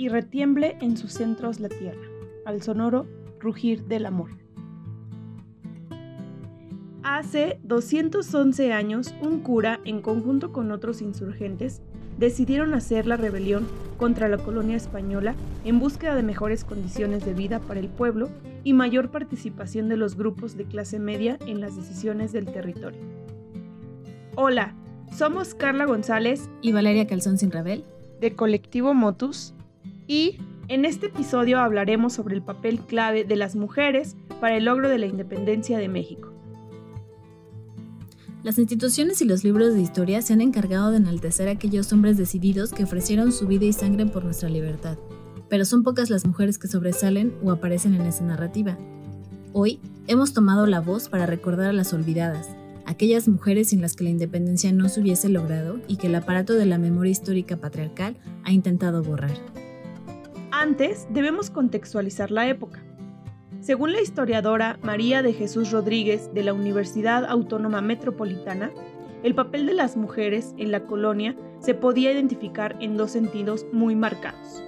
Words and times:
y 0.00 0.08
retiemble 0.08 0.78
en 0.80 0.96
sus 0.96 1.12
centros 1.12 1.60
la 1.60 1.68
tierra, 1.68 2.00
al 2.46 2.62
sonoro 2.62 3.06
rugir 3.38 3.84
del 3.84 4.06
amor. 4.06 4.30
Hace 7.02 7.60
211 7.64 8.72
años, 8.72 9.14
un 9.20 9.40
cura, 9.40 9.78
en 9.84 10.00
conjunto 10.00 10.52
con 10.52 10.72
otros 10.72 11.02
insurgentes, 11.02 11.82
decidieron 12.16 12.72
hacer 12.72 13.06
la 13.06 13.18
rebelión 13.18 13.68
contra 13.98 14.28
la 14.28 14.38
colonia 14.38 14.74
española 14.74 15.34
en 15.66 15.78
búsqueda 15.78 16.14
de 16.14 16.22
mejores 16.22 16.64
condiciones 16.64 17.26
de 17.26 17.34
vida 17.34 17.58
para 17.58 17.80
el 17.80 17.88
pueblo 17.88 18.30
y 18.64 18.72
mayor 18.72 19.10
participación 19.10 19.90
de 19.90 19.98
los 19.98 20.16
grupos 20.16 20.56
de 20.56 20.64
clase 20.64 20.98
media 20.98 21.38
en 21.46 21.60
las 21.60 21.76
decisiones 21.76 22.32
del 22.32 22.46
territorio. 22.46 23.02
Hola, 24.34 24.74
somos 25.14 25.54
Carla 25.54 25.84
González 25.84 26.48
y 26.62 26.72
Valeria 26.72 27.06
Calzón 27.06 27.36
Sin 27.36 27.50
Rabel 27.50 27.84
de 28.18 28.34
Colectivo 28.34 28.94
Motus 28.94 29.52
y 30.10 30.38
en 30.66 30.84
este 30.84 31.06
episodio 31.06 31.60
hablaremos 31.60 32.14
sobre 32.14 32.34
el 32.34 32.42
papel 32.42 32.80
clave 32.80 33.22
de 33.22 33.36
las 33.36 33.54
mujeres 33.54 34.16
para 34.40 34.56
el 34.56 34.64
logro 34.64 34.88
de 34.88 34.98
la 34.98 35.06
independencia 35.06 35.78
de 35.78 35.86
México. 35.86 36.32
Las 38.42 38.58
instituciones 38.58 39.22
y 39.22 39.24
los 39.24 39.44
libros 39.44 39.72
de 39.72 39.80
historia 39.82 40.20
se 40.20 40.32
han 40.32 40.40
encargado 40.40 40.90
de 40.90 40.96
enaltecer 40.96 41.46
a 41.46 41.52
aquellos 41.52 41.92
hombres 41.92 42.16
decididos 42.16 42.72
que 42.72 42.82
ofrecieron 42.82 43.30
su 43.30 43.46
vida 43.46 43.66
y 43.66 43.72
sangre 43.72 44.04
por 44.06 44.24
nuestra 44.24 44.48
libertad, 44.48 44.98
pero 45.48 45.64
son 45.64 45.84
pocas 45.84 46.10
las 46.10 46.26
mujeres 46.26 46.58
que 46.58 46.66
sobresalen 46.66 47.32
o 47.44 47.52
aparecen 47.52 47.94
en 47.94 48.02
esa 48.02 48.24
narrativa. 48.24 48.76
Hoy 49.52 49.78
hemos 50.08 50.32
tomado 50.32 50.66
la 50.66 50.80
voz 50.80 51.08
para 51.08 51.26
recordar 51.26 51.70
a 51.70 51.72
las 51.72 51.92
olvidadas, 51.92 52.48
aquellas 52.84 53.28
mujeres 53.28 53.68
sin 53.68 53.80
las 53.80 53.94
que 53.94 54.02
la 54.02 54.10
independencia 54.10 54.72
no 54.72 54.88
se 54.88 55.02
hubiese 55.02 55.28
logrado 55.28 55.78
y 55.86 55.98
que 55.98 56.08
el 56.08 56.16
aparato 56.16 56.54
de 56.54 56.66
la 56.66 56.78
memoria 56.78 57.12
histórica 57.12 57.58
patriarcal 57.58 58.16
ha 58.42 58.50
intentado 58.50 59.04
borrar. 59.04 59.38
Antes, 60.60 61.08
debemos 61.08 61.48
contextualizar 61.48 62.30
la 62.30 62.46
época. 62.46 62.80
Según 63.60 63.94
la 63.94 64.02
historiadora 64.02 64.78
María 64.82 65.22
de 65.22 65.32
Jesús 65.32 65.70
Rodríguez 65.70 66.34
de 66.34 66.42
la 66.42 66.52
Universidad 66.52 67.24
Autónoma 67.24 67.80
Metropolitana, 67.80 68.70
el 69.22 69.34
papel 69.34 69.64
de 69.64 69.72
las 69.72 69.96
mujeres 69.96 70.54
en 70.58 70.70
la 70.70 70.80
colonia 70.80 71.34
se 71.60 71.72
podía 71.72 72.12
identificar 72.12 72.76
en 72.78 72.98
dos 72.98 73.12
sentidos 73.12 73.64
muy 73.72 73.96
marcados. 73.96 74.62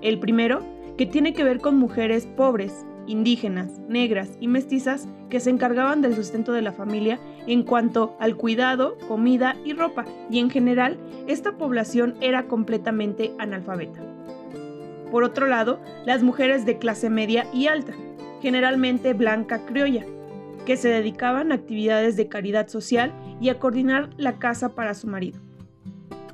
El 0.00 0.18
primero, 0.20 0.62
que 0.96 1.04
tiene 1.04 1.34
que 1.34 1.44
ver 1.44 1.60
con 1.60 1.76
mujeres 1.76 2.26
pobres, 2.26 2.86
indígenas, 3.06 3.80
negras 3.86 4.38
y 4.40 4.48
mestizas 4.48 5.06
que 5.28 5.38
se 5.38 5.50
encargaban 5.50 6.00
del 6.00 6.14
sustento 6.14 6.54
de 6.54 6.62
la 6.62 6.72
familia 6.72 7.20
en 7.46 7.62
cuanto 7.62 8.16
al 8.20 8.38
cuidado, 8.38 8.96
comida 9.06 9.54
y 9.66 9.74
ropa, 9.74 10.06
y 10.30 10.38
en 10.38 10.48
general 10.48 10.96
esta 11.26 11.58
población 11.58 12.14
era 12.22 12.46
completamente 12.46 13.34
analfabeta. 13.38 14.13
Por 15.14 15.22
otro 15.22 15.46
lado, 15.46 15.78
las 16.04 16.24
mujeres 16.24 16.66
de 16.66 16.78
clase 16.78 17.08
media 17.08 17.46
y 17.52 17.68
alta, 17.68 17.92
generalmente 18.42 19.14
blanca 19.14 19.64
criolla, 19.64 20.04
que 20.66 20.76
se 20.76 20.88
dedicaban 20.88 21.52
a 21.52 21.54
actividades 21.54 22.16
de 22.16 22.26
caridad 22.26 22.66
social 22.66 23.12
y 23.40 23.48
a 23.48 23.60
coordinar 23.60 24.10
la 24.16 24.40
casa 24.40 24.74
para 24.74 24.92
su 24.92 25.06
marido. 25.06 25.38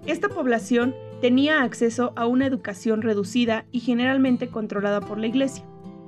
Esta 0.07 0.31
población 0.31 0.95
tenía 1.21 1.61
acceso 1.61 2.15
a 2.17 2.25
una 2.25 2.47
educación 2.47 3.03
reducida 3.03 3.67
y 3.71 3.81
generalmente 3.81 4.49
controlada 4.49 5.03
por 5.03 5.19
la 5.19 5.27
iglesia 5.27 5.63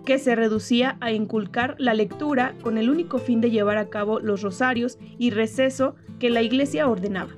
que 0.06 0.18
se 0.18 0.34
reducía 0.34 0.96
a 1.00 1.12
inculcar 1.12 1.76
la 1.78 1.92
lectura 1.92 2.54
con 2.62 2.78
el 2.78 2.88
único 2.88 3.18
fin 3.18 3.42
de 3.42 3.50
llevar 3.50 3.76
a 3.76 3.90
cabo 3.90 4.18
los 4.18 4.40
rosarios 4.40 4.98
y 5.18 5.28
receso 5.28 5.94
que 6.18 6.30
la 6.30 6.40
iglesia 6.40 6.88
ordenaba, 6.88 7.32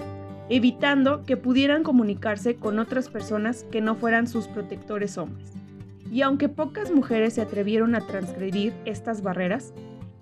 evitando 0.48 1.24
que 1.24 1.36
pudieran 1.36 1.82
comunicarse 1.82 2.56
con 2.56 2.78
otras 2.78 3.08
personas 3.08 3.64
que 3.64 3.80
no 3.80 3.94
fueran 3.94 4.26
sus 4.26 4.46
protectores 4.48 5.18
hombres. 5.18 5.52
Y 6.10 6.22
aunque 6.22 6.48
pocas 6.48 6.90
mujeres 6.90 7.34
se 7.34 7.42
atrevieron 7.42 7.94
a 7.94 8.06
transgredir 8.06 8.72
estas 8.84 9.22
barreras, 9.22 9.72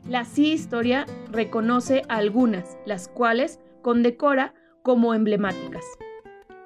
la 0.09 0.25
sí 0.25 0.53
historia 0.53 1.07
reconoce 1.31 2.03
a 2.09 2.17
algunas, 2.17 2.77
las 2.87 3.09
cuales 3.09 3.61
condecora 3.83 4.55
como 4.83 5.15
emblemáticas. 5.15 5.85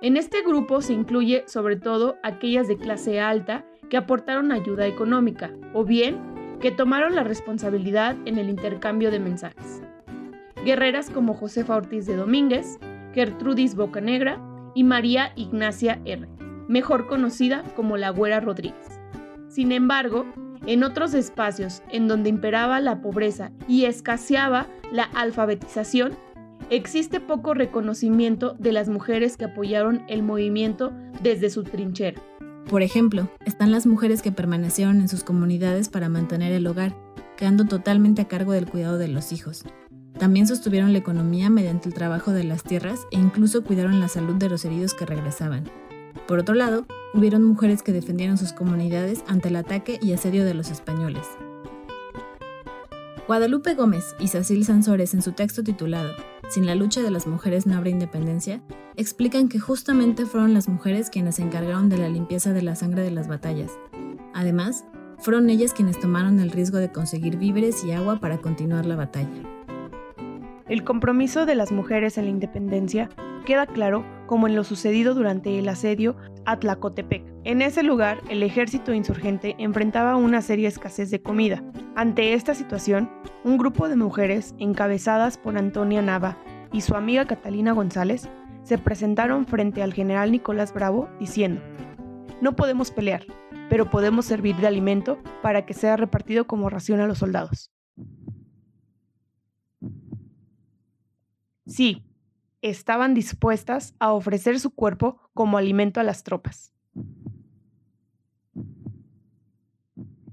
En 0.03 0.17
este 0.17 0.43
grupo 0.43 0.83
se 0.83 0.93
incluye 0.93 1.45
sobre 1.47 1.77
todo 1.77 2.17
aquellas 2.23 2.69
de 2.69 2.77
clase 2.77 3.21
alta 3.21 3.65
que 3.89 3.97
aportaron 3.97 4.53
ayuda 4.53 4.87
económica 4.87 5.51
o 5.73 5.85
bien 5.85 6.19
que 6.61 6.71
tomaron 6.71 7.15
la 7.15 7.25
responsabilidad 7.25 8.17
en 8.25 8.39
el 8.39 8.49
intercambio 8.49 9.11
de 9.11 9.21
mensajes. 9.21 9.83
Guerreras 10.65 11.11
como 11.11 11.35
Josefa 11.35 11.77
Ortiz 11.77 12.07
de 12.07 12.17
Domínguez, 12.17 12.79
Gertrudis 13.17 13.75
Bocanegra 13.75 14.39
y 14.75 14.85
María 14.85 15.33
Ignacia 15.37 16.03
R., 16.05 16.29
mejor 16.69 17.07
conocida 17.07 17.63
como 17.75 17.97
la 17.97 18.11
Güera 18.11 18.41
Rodríguez. 18.41 19.01
Sin 19.49 19.73
embargo, 19.73 20.27
en 20.67 20.85
otros 20.85 21.15
espacios 21.15 21.83
en 21.91 22.09
donde 22.09 22.29
imperaba 22.29 22.79
la 22.79 23.01
pobreza 23.01 23.53
y 23.67 23.87
escaseaba 23.87 24.67
la 24.93 25.05
alfabetización, 25.05 26.13
existe 26.69 27.19
poco 27.19 27.55
reconocimiento 27.55 28.55
de 28.59 28.73
las 28.73 28.91
mujeres 28.91 29.39
que 29.39 29.47
apoyaron 29.47 30.03
el 30.09 30.23
movimiento 30.23 30.93
desde 31.23 31.49
su 31.49 31.63
trinchera. 31.63 32.21
Por 32.69 32.83
ejemplo, 32.83 33.31
están 33.47 33.73
las 33.73 33.87
mujeres 33.87 34.21
que 34.21 34.31
permanecieron 34.31 35.01
en 35.01 35.09
sus 35.09 35.25
comunidades 35.25 35.89
para 35.89 36.11
mantener 36.11 36.53
el 36.53 36.67
hogar, 36.67 36.95
quedando 37.39 37.65
totalmente 37.65 38.21
a 38.21 38.29
cargo 38.29 38.53
del 38.53 38.67
cuidado 38.67 38.99
de 38.99 39.09
los 39.09 39.33
hijos. 39.33 39.65
También 40.19 40.47
sostuvieron 40.47 40.93
la 40.93 40.99
economía 40.99 41.51
mediante 41.51 41.89
el 41.89 41.95
trabajo 41.95 42.33
de 42.33 42.45
las 42.45 42.63
tierras 42.63 43.01
e 43.11 43.17
incluso 43.17 43.63
cuidaron 43.63 44.01
la 44.01 44.09
salud 44.09 44.37
de 44.37 44.49
los 44.49 44.65
heridos 44.65 44.95
que 44.95 45.05
regresaban. 45.05 45.65
Por 46.27 46.39
otro 46.39 46.55
lado, 46.55 46.87
hubieron 47.15 47.45
mujeres 47.45 47.83
que 47.83 47.93
defendieron 47.93 48.39
sus 48.39 48.53
comunidades 48.53 49.23
ante 49.27 49.49
el 49.49 49.57
ataque 49.57 49.99
y 50.03 50.13
asedio 50.13 50.45
de 50.45 50.55
los 50.55 50.71
españoles. 50.71 51.27
Guadalupe 53.27 53.75
Gómez 53.75 54.15
y 54.21 54.29
Cecil 54.29 54.65
Sansores 54.65 55.13
en 55.13 55.21
su 55.21 55.33
texto 55.33 55.65
titulado 55.65 56.15
Sin 56.49 56.65
la 56.65 56.77
lucha 56.77 57.03
de 57.03 57.11
las 57.11 57.27
mujeres 57.27 57.67
no 57.67 57.77
habrá 57.77 57.91
independencia, 57.91 58.63
explican 58.95 59.49
que 59.49 59.59
justamente 59.59 60.27
fueron 60.27 60.55
las 60.55 60.69
mujeres 60.69 61.11
quienes 61.11 61.37
se 61.37 61.43
encargaron 61.43 61.89
de 61.89 61.99
la 61.99 62.09
limpieza 62.09 62.53
de 62.53 62.63
la 62.63 62.77
sangre 62.77 63.03
de 63.03 63.11
las 63.11 63.27
batallas. 63.27 63.73
Además, 64.33 64.85
fueron 65.19 65.51
ellas 65.51 65.73
quienes 65.73 65.99
tomaron 65.99 66.39
el 66.41 66.51
riesgo 66.51 66.79
de 66.79 66.93
conseguir 66.93 67.37
víveres 67.37 67.85
y 67.85 67.93
agua 67.93 68.21
para 68.21 68.39
continuar 68.39 68.87
la 68.87 68.97
batalla. 68.97 69.56
El 70.69 70.83
compromiso 70.83 71.47
de 71.47 71.55
las 71.55 71.71
mujeres 71.71 72.19
en 72.19 72.25
la 72.25 72.31
independencia 72.31 73.09
queda 73.45 73.67
claro 73.67 74.05
como 74.27 74.49
en 74.49 74.57
lo 74.57 74.65
sucedido 74.65 75.15
durante 75.15 75.59
el 75.61 75.69
asedio 75.69 76.17
a 76.45 76.59
Tlacotepec. 76.59 77.25
En 77.45 77.63
ese 77.63 77.85
lugar, 77.85 78.19
el 78.29 78.43
ejército 78.43 78.93
insurgente 78.93 79.55
enfrentaba 79.59 80.17
una 80.17 80.43
seria 80.43 80.69
escasez 80.69 81.11
de 81.11 81.23
comida. 81.23 81.63
Ante 81.95 82.35
esta 82.35 82.55
situación, 82.55 83.09
un 83.45 83.59
grupo 83.59 83.89
de 83.89 83.95
mujeres, 83.95 84.57
encabezadas 84.59 85.39
por 85.39 85.57
Antonia 85.57 86.03
Nava 86.03 86.37
y 86.73 86.81
su 86.81 86.97
amiga 86.97 87.27
Catalina 87.27 87.71
González, 87.71 88.29
se 88.65 88.79
presentaron 88.79 89.47
frente 89.47 89.85
al 89.85 89.95
general 89.95 90.33
Nicolás 90.33 90.75
Bravo 90.75 91.09
diciendo, 91.21 91.61
no 92.41 92.57
podemos 92.57 92.91
pelear, 92.91 93.23
pero 93.71 93.89
podemos 93.89 94.27
servir 94.27 94.57
de 94.57 94.67
alimento 94.67 95.19
para 95.43 95.65
que 95.65 95.75
sea 95.75 95.97
repartido 95.97 96.49
como 96.49 96.69
ración 96.69 96.99
a 97.01 97.07
los 97.07 97.19
soldados. 97.19 97.71
Sí, 101.67 102.03
estaban 102.63 103.15
dispuestas 103.15 103.95
a 103.99 104.13
ofrecer 104.13 104.61
su 104.61 104.71
cuerpo 104.71 105.19
como 105.35 105.59
alimento 105.59 106.01
a 106.01 106.05
las 106.05 106.23
tropas. 106.23 106.73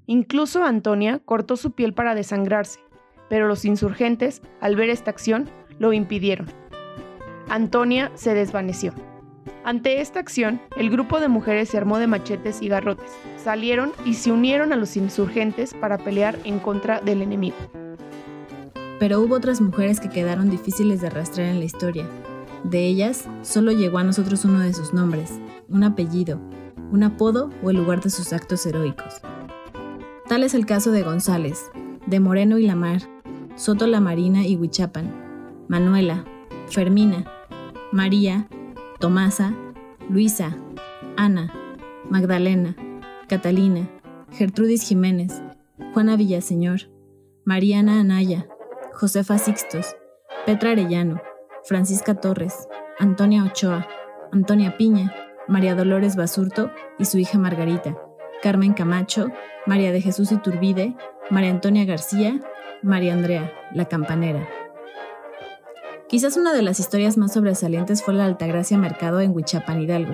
Incluso 0.06 0.64
Antonia 0.64 1.20
cortó 1.20 1.56
su 1.56 1.72
piel 1.72 1.94
para 1.94 2.14
desangrarse, 2.14 2.80
pero 3.30 3.48
los 3.48 3.66
insurgentes, 3.66 4.42
al 4.62 4.76
ver 4.76 4.90
esta 4.90 5.10
acción, 5.10 5.50
lo 5.80 5.94
impidieron. 5.94 6.48
Antonia 7.50 8.12
se 8.16 8.34
desvaneció. 8.34 8.94
Ante 9.64 10.02
esta 10.02 10.20
acción, 10.20 10.62
el 10.76 10.90
grupo 10.90 11.20
de 11.20 11.30
mujeres 11.30 11.70
se 11.70 11.78
armó 11.78 11.98
de 11.98 12.08
machetes 12.08 12.62
y 12.62 12.68
garrotes, 12.68 13.12
salieron 13.38 13.94
y 14.06 14.16
se 14.16 14.32
unieron 14.32 14.74
a 14.74 14.76
los 14.76 14.98
insurgentes 14.98 15.74
para 15.74 15.98
pelear 15.98 16.38
en 16.44 16.60
contra 16.60 17.00
del 17.00 17.22
enemigo. 17.22 17.56
Pero 19.04 19.20
hubo 19.20 19.36
otras 19.36 19.60
mujeres 19.60 20.00
que 20.00 20.08
quedaron 20.08 20.50
difíciles 20.50 21.02
de 21.02 21.08
arrastrar 21.08 21.48
en 21.48 21.60
la 21.60 21.66
historia. 21.66 22.08
De 22.64 22.88
ellas, 22.88 23.28
solo 23.42 23.74
llegó 23.74 23.98
a 23.98 24.06
nosotros 24.06 24.46
uno 24.46 24.62
de 24.62 24.74
sus 24.74 24.94
nombres, 24.94 25.30
un 25.68 25.84
apellido, 25.84 26.40
un 26.90 27.04
apodo 27.04 27.50
o 27.62 27.70
el 27.70 27.76
lugar 27.76 28.02
de 28.02 28.10
sus 28.10 28.32
actos 28.32 28.66
heroicos. 28.66 29.16
Tal 30.30 30.42
es 30.44 30.54
el 30.54 30.66
caso 30.66 30.92
de 30.92 31.04
González, 31.04 31.70
de 32.08 32.22
Moreno 32.22 32.58
y 32.60 32.66
Lamar, 32.66 33.02
Soto 33.58 33.88
la 33.88 34.00
Marina 34.00 34.48
y 34.48 34.56
Huichapan, 34.56 35.14
Manuela, 35.68 36.24
Fermina, 36.70 37.26
María, 37.92 38.48
Tomasa, 39.02 39.54
Luisa, 40.10 40.56
Ana, 41.18 41.52
Magdalena, 42.10 42.78
Catalina, 43.28 43.90
Gertrudis 44.32 44.88
Jiménez, 44.88 45.42
Juana 45.94 46.16
Villaseñor, 46.16 46.90
Mariana 47.44 48.00
Anaya, 48.00 48.48
Josefa 48.94 49.38
Sixtos, 49.40 49.96
Petra 50.46 50.72
Arellano, 50.72 51.22
Francisca 51.64 52.16
Torres, 52.16 52.68
Antonia 53.00 53.44
Ochoa, 53.44 53.88
Antonia 54.32 54.78
Piña, 54.78 55.14
María 55.48 55.76
Dolores 55.76 56.16
Basurto 56.16 56.70
y 57.00 57.06
su 57.06 57.18
hija 57.18 57.40
Margarita, 57.40 57.98
Carmen 58.42 58.74
Camacho, 58.74 59.32
María 59.66 59.92
de 59.92 60.00
Jesús 60.00 60.32
Iturbide, 60.32 60.96
María 61.32 61.50
Antonia 61.50 61.86
García, 61.86 62.40
María 62.84 63.14
Andrea, 63.14 63.52
la 63.74 63.86
campanera. 63.86 64.48
Quizás 66.08 66.38
una 66.38 66.54
de 66.54 66.62
las 66.62 66.80
historias 66.80 67.18
más 67.18 67.34
sobresalientes 67.34 68.04
fue 68.04 68.14
la 68.14 68.26
Altagracia 68.26 68.78
Mercado 68.78 69.22
en 69.22 69.36
Huichapan 69.36 69.82
Hidalgo, 69.82 70.14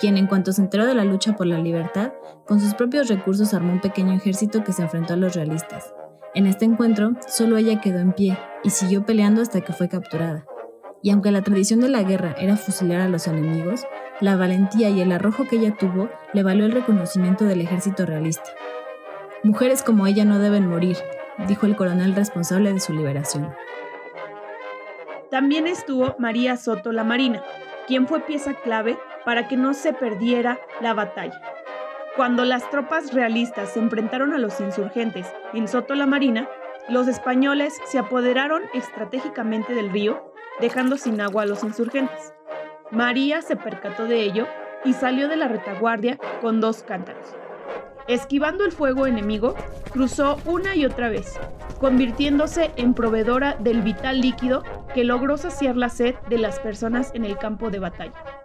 quien 0.00 0.16
en 0.16 0.26
cuanto 0.26 0.52
se 0.52 0.62
enteró 0.62 0.86
de 0.86 0.94
la 0.94 1.04
lucha 1.04 1.36
por 1.36 1.46
la 1.46 1.58
libertad, 1.58 2.12
con 2.46 2.60
sus 2.60 2.74
propios 2.74 3.08
recursos 3.08 3.54
armó 3.54 3.72
un 3.72 3.80
pequeño 3.80 4.14
ejército 4.14 4.64
que 4.64 4.72
se 4.72 4.82
enfrentó 4.82 5.14
a 5.14 5.16
los 5.16 5.34
realistas. 5.34 5.94
En 6.34 6.46
este 6.46 6.64
encuentro, 6.64 7.12
solo 7.26 7.56
ella 7.56 7.80
quedó 7.80 7.98
en 7.98 8.12
pie 8.12 8.38
y 8.62 8.70
siguió 8.70 9.04
peleando 9.04 9.40
hasta 9.40 9.60
que 9.62 9.72
fue 9.72 9.88
capturada. 9.88 10.44
Y 11.02 11.10
aunque 11.10 11.30
la 11.30 11.42
tradición 11.42 11.80
de 11.80 11.88
la 11.88 12.02
guerra 12.02 12.34
era 12.38 12.56
fusilar 12.56 13.00
a 13.00 13.08
los 13.08 13.26
enemigos, 13.26 13.86
la 14.20 14.36
valentía 14.36 14.90
y 14.90 15.00
el 15.00 15.12
arrojo 15.12 15.46
que 15.48 15.56
ella 15.56 15.76
tuvo 15.78 16.10
le 16.32 16.42
valió 16.42 16.66
el 16.66 16.72
reconocimiento 16.72 17.44
del 17.44 17.60
ejército 17.60 18.04
realista. 18.04 18.50
Mujeres 19.42 19.82
como 19.82 20.06
ella 20.06 20.24
no 20.24 20.38
deben 20.38 20.66
morir, 20.66 20.96
dijo 21.46 21.66
el 21.66 21.76
coronel 21.76 22.14
responsable 22.14 22.72
de 22.72 22.80
su 22.80 22.92
liberación. 22.92 23.54
También 25.30 25.66
estuvo 25.66 26.16
María 26.18 26.56
Soto 26.56 26.90
la 26.90 27.04
Marina, 27.04 27.42
quien 27.86 28.08
fue 28.08 28.20
pieza 28.20 28.54
clave 28.54 28.98
para 29.24 29.46
que 29.46 29.56
no 29.56 29.74
se 29.74 29.92
perdiera 29.92 30.58
la 30.80 30.94
batalla. 30.94 31.40
Cuando 32.18 32.44
las 32.44 32.68
tropas 32.68 33.12
realistas 33.14 33.74
se 33.74 33.78
enfrentaron 33.78 34.32
a 34.32 34.38
los 34.38 34.58
insurgentes 34.58 35.24
en 35.54 35.68
Soto 35.68 35.94
la 35.94 36.04
Marina, 36.04 36.48
los 36.88 37.06
españoles 37.06 37.74
se 37.86 37.96
apoderaron 37.96 38.64
estratégicamente 38.74 39.72
del 39.72 39.88
río, 39.88 40.32
dejando 40.60 40.96
sin 40.96 41.20
agua 41.20 41.44
a 41.44 41.46
los 41.46 41.62
insurgentes. 41.62 42.34
María 42.90 43.40
se 43.40 43.54
percató 43.54 44.06
de 44.06 44.22
ello 44.22 44.48
y 44.84 44.94
salió 44.94 45.28
de 45.28 45.36
la 45.36 45.46
retaguardia 45.46 46.18
con 46.40 46.60
dos 46.60 46.82
cántaros. 46.82 47.36
Esquivando 48.08 48.64
el 48.64 48.72
fuego 48.72 49.06
enemigo, 49.06 49.54
cruzó 49.92 50.40
una 50.44 50.74
y 50.74 50.86
otra 50.86 51.10
vez, 51.10 51.38
convirtiéndose 51.78 52.72
en 52.74 52.94
proveedora 52.94 53.54
del 53.60 53.82
vital 53.82 54.20
líquido 54.20 54.64
que 54.92 55.04
logró 55.04 55.36
saciar 55.36 55.76
la 55.76 55.88
sed 55.88 56.16
de 56.28 56.38
las 56.38 56.58
personas 56.58 57.12
en 57.14 57.24
el 57.24 57.38
campo 57.38 57.70
de 57.70 57.78
batalla. 57.78 58.37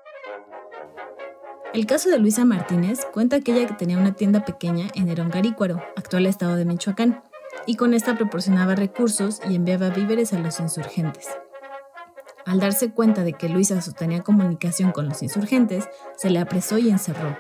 El 1.74 1.88
caso 1.88 2.10
de 2.10 2.20
Luisa 2.20 2.46
Martínez 2.46 3.00
cuenta 3.12 3.42
que 3.42 3.52
ella 3.56 3.78
tenía 3.78 3.98
una 3.98 4.14
tienda 4.14 4.46
pequeña 4.46 4.88
en 4.94 5.10
Erongarícuaro, 5.10 5.82
actual 5.96 6.28
estado 6.28 6.56
de 6.56 6.66
Michoacán, 6.66 7.24
y 7.66 7.76
con 7.76 7.94
esta 7.94 8.16
proporcionaba 8.16 8.76
recursos 8.76 9.42
y 9.50 9.56
enviaba 9.56 9.90
víveres 9.90 10.34
a 10.34 10.40
los 10.40 10.60
insurgentes. 10.60 11.28
Al 12.46 12.60
darse 12.60 12.92
cuenta 12.92 13.24
de 13.24 13.34
que 13.34 13.50
Luisa 13.50 13.82
sostenía 13.82 14.22
comunicación 14.22 14.92
con 14.92 15.10
los 15.10 15.24
insurgentes, 15.24 15.90
se 16.16 16.30
le 16.30 16.40
apresó 16.40 16.78
y 16.78 16.92
encerró, 16.92 17.36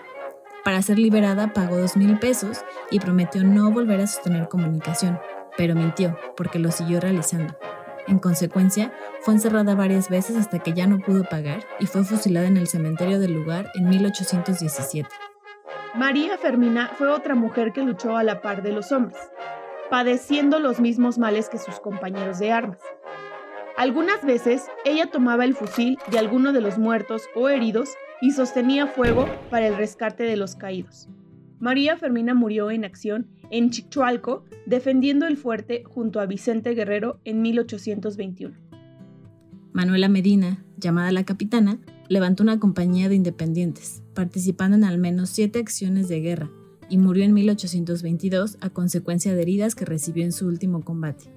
para 0.64 0.82
ser 0.82 0.98
liberada 0.98 1.52
pagó 1.52 1.78
dos 1.78 1.98
mil 1.98 2.18
pesos 2.20 2.64
y 2.90 3.00
prometió 3.00 3.44
no 3.44 3.70
volver 3.70 4.00
a 4.00 4.08
sostener 4.08 4.48
comunicación, 4.48 5.20
pero 5.58 5.76
mintió 5.76 6.18
porque 6.38 6.58
lo 6.58 6.72
siguió 6.72 7.02
realizando. 7.02 7.56
En 8.08 8.20
consecuencia, 8.20 8.92
fue 9.22 9.34
encerrada 9.34 9.76
varias 9.76 10.10
veces 10.10 10.36
hasta 10.36 10.60
que 10.60 10.74
ya 10.74 10.88
no 10.88 11.00
pudo 11.00 11.24
pagar 11.24 11.64
y 11.80 11.86
fue 11.86 12.04
fusilada 12.04 12.48
en 12.48 12.58
el 12.58 12.68
cementerio 12.68 13.20
del 13.20 13.34
lugar 13.34 13.72
en 13.76 13.88
1817. 13.90 15.10
María 15.96 16.38
Fermina 16.38 16.90
fue 16.98 17.08
otra 17.10 17.36
mujer 17.36 17.72
que 17.72 17.84
luchó 17.84 18.18
a 18.18 18.24
la 18.24 18.42
par 18.42 18.64
de 18.64 18.72
los 18.72 18.92
hombres, 18.92 19.18
padeciendo 19.90 20.60
los 20.60 20.80
mismos 20.80 21.18
males 21.18 21.50
que 21.50 21.60
sus 21.60 21.80
compañeros 21.80 22.40
de 22.40 22.52
armas. 22.52 22.80
Algunas 23.78 24.24
veces 24.24 24.68
ella 24.86 25.10
tomaba 25.10 25.46
el 25.46 25.56
fusil 25.56 25.98
de 26.12 26.20
alguno 26.20 26.52
de 26.52 26.62
los 26.62 26.78
muertos 26.78 27.30
o 27.36 27.50
heridos 27.50 27.90
y 28.22 28.32
sostenía 28.32 28.88
fuego 28.88 29.28
para 29.50 29.68
el 29.68 29.78
rescate 29.78 30.24
de 30.24 30.38
los 30.38 30.56
caídos. 30.56 31.08
María 31.64 31.96
Fermina 31.96 32.34
murió 32.34 32.72
en 32.72 32.84
acción 32.84 33.28
en 33.50 33.70
Chichualco, 33.70 34.44
defendiendo 34.66 35.28
el 35.28 35.38
fuerte 35.38 35.86
junto 35.86 36.20
a 36.20 36.26
Vicente 36.26 36.76
Guerrero 36.76 37.22
en 37.24 37.42
1821. 37.42 38.54
Manuela 39.72 40.10
Medina, 40.10 40.66
llamada 40.76 41.14
la 41.14 41.24
capitana, 41.24 41.80
levantó 42.10 42.44
una 42.44 42.60
compañía 42.60 43.08
de 43.08 43.16
independientes, 43.16 44.04
participando 44.14 44.76
en 44.76 44.84
al 44.84 44.98
menos 44.98 45.30
siete 45.30 45.60
acciones 45.60 46.10
de 46.10 46.20
guerra, 46.20 46.50
y 46.90 46.98
murió 46.98 47.24
en 47.24 47.34
1822 47.34 48.58
a 48.60 48.70
consecuencia 48.70 49.34
de 49.34 49.42
heridas 49.42 49.74
que 49.74 49.86
recibió 49.86 50.26
en 50.26 50.34
su 50.34 50.46
último 50.46 50.84
combate. 50.84 51.32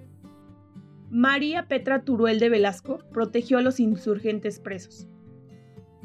María 1.08 1.68
Petra 1.68 2.02
Turuel 2.02 2.40
de 2.40 2.48
Velasco 2.48 2.98
protegió 3.12 3.58
a 3.58 3.62
los 3.62 3.78
insurgentes 3.78 4.58
presos. 4.58 5.06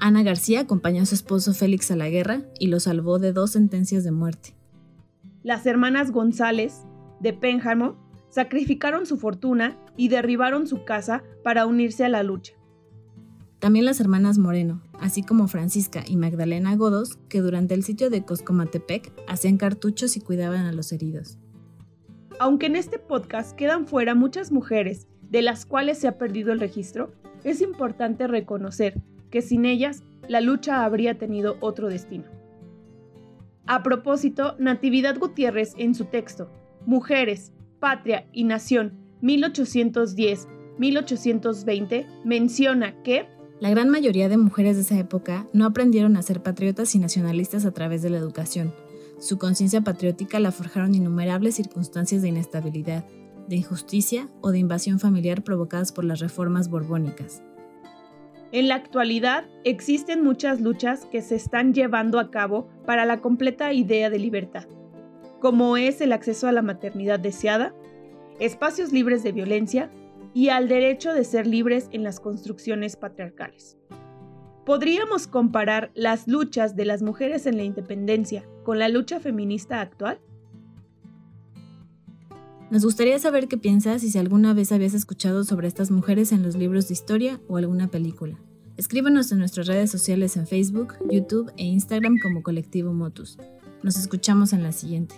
Ana 0.04 0.24
García 0.24 0.62
acompañó 0.62 1.04
a 1.04 1.06
su 1.06 1.14
esposo 1.14 1.54
Félix 1.54 1.92
a 1.92 1.96
la 1.96 2.10
guerra 2.10 2.42
y 2.58 2.68
lo 2.68 2.80
salvó 2.80 3.20
de 3.20 3.34
dos 3.34 3.52
sentencias 3.52 4.04
de 4.04 4.10
muerte. 4.10 4.56
Las 5.44 5.68
hermanas 5.68 6.10
González, 6.10 6.88
de 7.20 7.34
Pénjamo, 7.34 7.98
sacrificaron 8.28 9.06
su 9.06 9.18
fortuna 9.18 9.78
y 9.98 10.08
derribaron 10.08 10.66
su 10.66 10.86
casa 10.86 11.22
para 11.44 11.68
unirse 11.68 12.04
a 12.04 12.10
la 12.10 12.24
lucha. 12.24 12.54
También 13.60 13.86
las 13.86 14.00
hermanas 14.00 14.40
Moreno, 14.40 14.82
así 15.00 15.22
como 15.22 15.48
Francisca 15.48 16.04
y 16.08 16.18
Magdalena 16.18 16.76
Godos, 16.76 17.20
que 17.30 17.42
durante 17.42 17.76
el 17.76 17.84
sitio 17.84 18.10
de 18.10 18.26
Coscomatepec 18.26 19.14
hacían 19.28 19.58
cartuchos 19.58 20.18
y 20.18 20.22
cuidaban 20.22 20.66
a 20.66 20.72
los 20.72 20.92
heridos. 20.92 21.38
Aunque 22.40 22.66
en 22.66 22.76
este 22.76 22.98
podcast 22.98 23.56
quedan 23.56 23.86
fuera 23.86 24.16
muchas 24.16 24.52
mujeres 24.52 25.06
de 25.30 25.44
las 25.44 25.68
cuales 25.68 26.00
se 26.00 26.08
ha 26.08 26.18
perdido 26.18 26.52
el 26.52 26.60
registro, 26.60 27.14
es 27.44 27.62
importante 27.62 28.26
reconocer 28.26 29.00
que 29.32 29.42
sin 29.42 29.66
ellas 29.66 30.04
la 30.28 30.42
lucha 30.42 30.86
habría 30.86 31.18
tenido 31.18 31.58
otro 31.62 31.88
destino. 31.88 32.26
A 33.66 33.82
propósito, 33.84 34.56
Natividad 34.60 35.18
Gutiérrez 35.18 35.74
en 35.78 35.96
su 35.96 36.06
texto 36.06 36.52
Mujeres, 36.86 37.54
Patria 37.80 38.28
y 38.32 38.44
Nación 38.44 39.00
1810-1820 39.22 42.06
menciona 42.26 43.02
que 43.04 43.28
la 43.60 43.70
gran 43.70 43.90
mayoría 43.90 44.28
de 44.28 44.38
mujeres 44.38 44.76
de 44.76 44.82
esa 44.82 44.98
época 44.98 45.46
no 45.54 45.68
aprendieron 45.68 46.18
a 46.18 46.24
ser 46.24 46.42
patriotas 46.42 46.96
y 46.96 47.00
nacionalistas 47.00 47.66
a 47.66 47.72
través 47.72 48.02
de 48.02 48.10
la 48.10 48.18
educación. 48.18 48.74
Su 49.20 49.38
conciencia 49.38 49.82
patriótica 49.82 50.40
la 50.40 50.52
forjaron 50.52 50.96
innumerables 50.96 51.54
circunstancias 51.56 52.24
de 52.24 52.30
inestabilidad, 52.30 53.06
de 53.48 53.58
injusticia 53.58 54.28
o 54.42 54.50
de 54.50 54.58
invasión 54.58 55.00
familiar 55.00 55.44
provocadas 55.44 55.92
por 55.92 56.06
las 56.06 56.20
reformas 56.20 56.70
borbónicas. 56.70 57.44
En 58.54 58.68
la 58.68 58.76
actualidad 58.76 59.46
existen 59.64 60.24
muchas 60.24 60.60
luchas 60.60 61.06
que 61.06 61.22
se 61.22 61.36
están 61.36 61.74
llevando 61.74 62.20
a 62.20 62.32
cabo 62.32 62.68
para 62.86 63.06
la 63.06 63.22
completa 63.22 63.72
idea 63.72 64.10
de 64.10 64.20
libertad, 64.20 64.68
como 65.40 65.78
es 65.78 66.02
el 66.02 66.12
acceso 66.12 66.50
a 66.50 66.52
la 66.52 66.62
maternidad 66.62 67.18
deseada, 67.18 67.74
espacios 68.40 68.92
libres 68.92 69.24
de 69.24 69.32
violencia 69.32 69.90
y 70.34 70.50
al 70.50 70.68
derecho 70.68 71.14
de 71.14 71.24
ser 71.24 71.48
libres 71.48 71.88
en 71.94 72.04
las 72.04 72.20
construcciones 72.20 72.98
patriarcales. 72.98 73.78
¿Podríamos 74.66 75.28
comparar 75.28 75.92
las 75.94 76.28
luchas 76.28 76.76
de 76.76 76.84
las 76.84 77.02
mujeres 77.02 77.46
en 77.46 77.56
la 77.56 77.64
independencia 77.64 78.46
con 78.64 78.80
la 78.80 78.90
lucha 78.90 79.22
feminista 79.22 79.80
actual? 79.80 80.20
Nos 82.72 82.86
gustaría 82.86 83.20
saber 83.20 83.50
qué 83.50 83.58
piensas 83.58 84.02
y 84.06 84.10
si 84.10 84.18
alguna 84.18 84.54
vez 84.54 84.72
habías 84.72 84.94
escuchado 84.94 85.44
sobre 85.44 85.68
estas 85.68 85.92
mujeres 85.92 86.32
en 86.32 86.42
los 86.42 86.56
libros 86.56 86.88
de 86.88 86.94
historia 86.94 87.42
o 87.50 87.58
alguna 87.58 87.90
película. 87.90 88.40
Escríbanos 88.78 89.30
en 89.34 89.40
nuestras 89.40 89.68
redes 89.68 89.92
sociales 89.92 90.38
en 90.38 90.48
Facebook, 90.48 90.94
YouTube 91.10 91.52
e 91.58 91.66
Instagram 91.66 92.18
como 92.24 92.44
Colectivo 92.44 92.94
Motus. 92.94 93.38
Nos 93.84 93.98
escuchamos 93.98 94.54
en 94.54 94.64
la 94.64 94.72
siguiente. 94.72 95.16